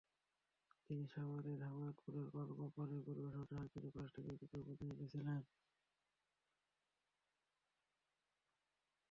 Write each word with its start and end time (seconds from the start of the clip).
তিনি 0.85 1.03
সাভারের 1.13 1.59
হেমায়েতপুরের 1.63 2.25
প্রাণ 2.31 2.49
কোম্পানির 2.59 3.05
পরিবেশক 3.07 3.45
জাহাঙ্গীর 3.49 3.93
প্লাস্টিকের 3.93 4.35
বিক্রয় 4.39 4.65
প্রতিনিধি 4.67 5.05
ছিলেন। 5.13 5.41